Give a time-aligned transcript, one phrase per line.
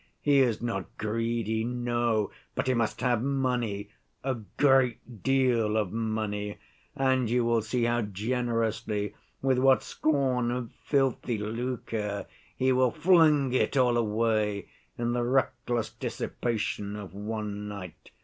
[0.23, 3.91] He is not greedy, no, but he must have money,
[4.23, 6.57] a great deal of money,
[6.95, 12.25] and you will see how generously, with what scorn of filthy lucre,
[12.55, 18.09] he will fling it all away in the reckless dissipation of one night.